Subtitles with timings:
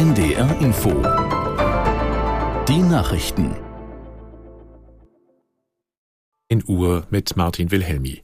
[0.00, 0.88] NDR Info.
[2.66, 3.54] Die Nachrichten.
[6.48, 8.22] In Uhr mit Martin Wilhelmi.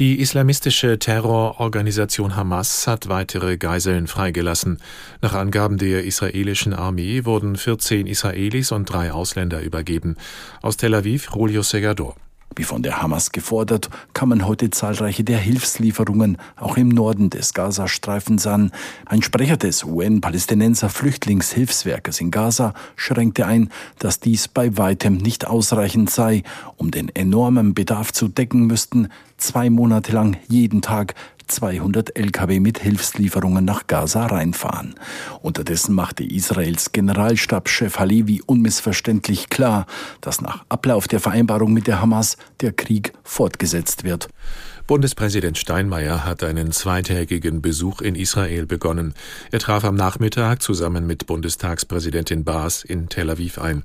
[0.00, 4.80] Die islamistische Terrororganisation Hamas hat weitere Geiseln freigelassen.
[5.20, 10.16] Nach Angaben der israelischen Armee wurden 14 Israelis und drei Ausländer übergeben.
[10.60, 12.16] Aus Tel Aviv, Julio Segador.
[12.56, 17.54] Wie von der Hamas gefordert, kann man heute zahlreiche der Hilfslieferungen auch im Norden des
[17.54, 18.72] Gazastreifens an.
[19.06, 26.10] Ein Sprecher des UN-Palästinenser Flüchtlingshilfswerkes in Gaza schränkte ein, dass dies bei weitem nicht ausreichend
[26.10, 26.42] sei.
[26.76, 31.14] Um den enormen Bedarf zu decken, müssten zwei Monate lang jeden Tag
[31.46, 34.94] 200 Lkw mit Hilfslieferungen nach Gaza reinfahren.
[35.40, 39.86] Unterdessen machte Israels Generalstabschef Halevi unmissverständlich klar,
[40.20, 44.28] dass nach Ablauf der Vereinbarung mit der Hamas der Krieg fortgesetzt wird.
[44.92, 49.14] Bundespräsident Steinmeier hat einen zweitägigen Besuch in Israel begonnen.
[49.50, 53.84] Er traf am Nachmittag zusammen mit Bundestagspräsidentin Baas in Tel Aviv ein.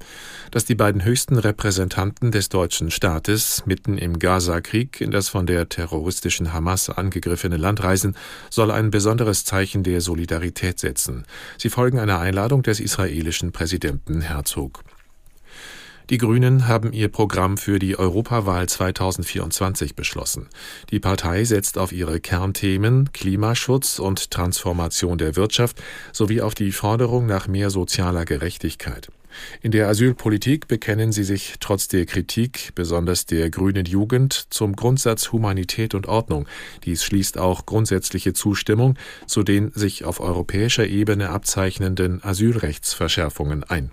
[0.51, 5.69] Dass die beiden höchsten Repräsentanten des deutschen Staates mitten im Gaza-Krieg in das von der
[5.69, 8.17] terroristischen Hamas angegriffene Land reisen,
[8.49, 11.23] soll ein besonderes Zeichen der Solidarität setzen.
[11.57, 14.83] Sie folgen einer Einladung des israelischen Präsidenten Herzog.
[16.09, 20.47] Die Grünen haben ihr Programm für die Europawahl 2024 beschlossen.
[20.89, 25.83] Die Partei setzt auf ihre Kernthemen Klimaschutz und Transformation der Wirtschaft
[26.13, 29.09] sowie auf die Forderung nach mehr sozialer Gerechtigkeit.
[29.61, 35.33] In der Asylpolitik bekennen sie sich trotz der Kritik, besonders der grünen Jugend, zum Grundsatz
[35.33, 36.47] Humanität und Ordnung.
[36.85, 43.91] Dies schließt auch grundsätzliche Zustimmung zu den sich auf europäischer Ebene abzeichnenden Asylrechtsverschärfungen ein.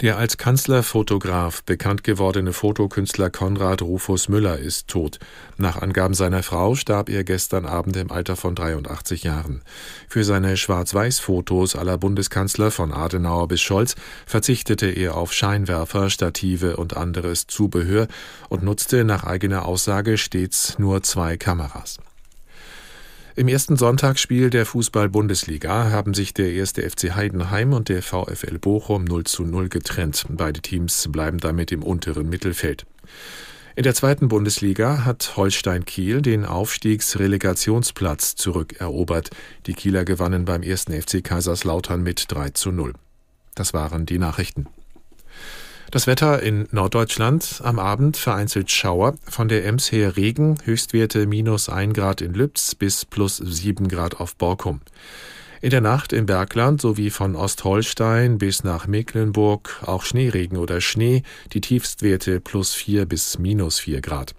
[0.00, 5.20] Der als Kanzlerfotograf bekannt gewordene Fotokünstler Konrad Rufus Müller ist tot.
[5.56, 9.62] Nach Angaben seiner Frau starb er gestern Abend im Alter von 83 Jahren.
[10.08, 13.94] Für seine Schwarz-Weiß-Fotos aller Bundeskanzler von Adenauer bis Scholz
[14.26, 18.08] verzichtete er auf Scheinwerfer, Stative und anderes Zubehör
[18.48, 21.98] und nutzte nach eigener Aussage stets nur zwei Kameras.
[23.36, 29.02] Im ersten Sonntagsspiel der Fußball-Bundesliga haben sich der erste FC Heidenheim und der VfL Bochum
[29.02, 30.24] 0 zu 0 getrennt.
[30.28, 32.86] Beide Teams bleiben damit im unteren Mittelfeld.
[33.74, 39.30] In der zweiten Bundesliga hat Holstein Kiel den Aufstiegsrelegationsplatz zurückerobert.
[39.66, 42.92] Die Kieler gewannen beim ersten FC Kaiserslautern mit 3 zu 0.
[43.56, 44.68] Das waren die Nachrichten.
[45.94, 51.68] Das Wetter in Norddeutschland am Abend vereinzelt Schauer, von der Ems her Regen, Höchstwerte minus
[51.68, 54.80] 1 Grad in Lübz bis plus 7 Grad auf Borkum.
[55.60, 61.22] In der Nacht im Bergland sowie von Ostholstein bis nach Mecklenburg auch Schneeregen oder Schnee,
[61.52, 64.34] die Tiefstwerte plus 4 bis minus 4 Grad.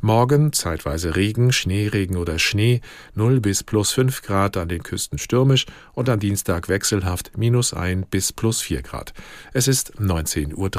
[0.00, 2.80] Morgen zeitweise Regen, Schneeregen oder Schnee,
[3.14, 8.06] 0 bis plus 5 Grad an den Küsten stürmisch und am Dienstag wechselhaft minus 1
[8.10, 9.12] bis plus 4 Grad.
[9.52, 10.70] Es ist 19.03 Uhr.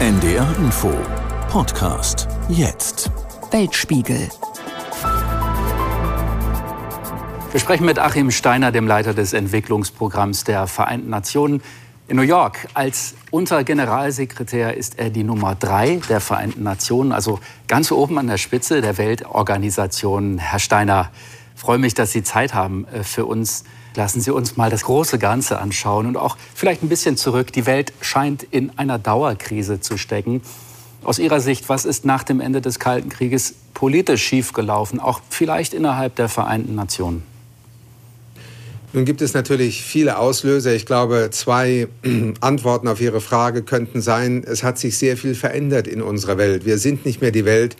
[0.00, 0.96] NDR Info
[1.50, 3.10] Podcast jetzt.
[3.50, 4.28] Weltspiegel.
[7.50, 11.60] Wir sprechen mit Achim Steiner, dem Leiter des Entwicklungsprogramms der Vereinten Nationen
[12.10, 12.66] in New York.
[12.74, 17.38] Als Untergeneralsekretär ist er die Nummer drei der Vereinten Nationen, also
[17.68, 20.38] ganz oben an der Spitze der Weltorganisation.
[20.38, 21.12] Herr Steiner,
[21.54, 23.62] freue mich, dass Sie Zeit haben äh, für uns.
[23.94, 27.52] Lassen Sie uns mal das große Ganze anschauen und auch vielleicht ein bisschen zurück.
[27.52, 30.42] Die Welt scheint in einer Dauerkrise zu stecken.
[31.04, 35.74] Aus Ihrer Sicht, was ist nach dem Ende des Kalten Krieges politisch schiefgelaufen, auch vielleicht
[35.74, 37.29] innerhalb der Vereinten Nationen?
[38.92, 40.74] Nun gibt es natürlich viele Auslöser.
[40.74, 41.86] Ich glaube, zwei
[42.40, 46.64] Antworten auf Ihre Frage könnten sein, es hat sich sehr viel verändert in unserer Welt.
[46.64, 47.76] Wir sind nicht mehr die Welt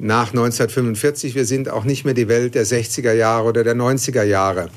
[0.00, 4.24] nach 1945, wir sind auch nicht mehr die Welt der 60er Jahre oder der 90er
[4.24, 4.68] Jahre.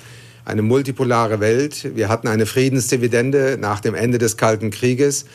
[0.46, 1.96] Eine multipolare Welt.
[1.96, 5.25] Wir hatten eine Friedensdividende nach dem Ende des Kalten Krieges.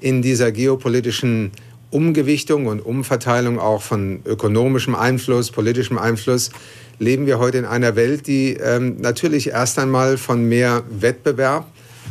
[0.00, 1.50] In dieser geopolitischen
[1.94, 6.50] Umgewichtung und Umverteilung auch von ökonomischem Einfluss, politischem Einfluss
[6.98, 11.66] leben wir heute in einer Welt, die ähm, natürlich erst einmal von mehr Wettbewerb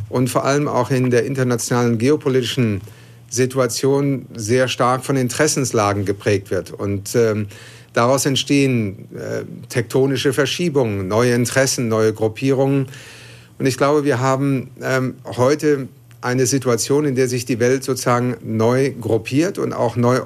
[0.07, 2.79] und vor allem auch in der internationalen geopolitischen
[3.29, 6.71] Situation sehr stark von Interessenslagen geprägt wird.
[6.71, 7.47] Und ähm,
[7.91, 12.87] daraus entstehen äh, tektonische Verschiebungen, neue Interessen, neue Gruppierungen.
[13.59, 15.89] Und ich glaube, wir haben ähm, heute
[16.23, 20.21] eine Situation, in der sich die Welt sozusagen neu gruppiert und auch neu